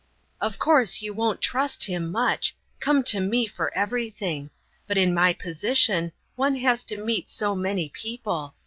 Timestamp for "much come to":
2.11-3.19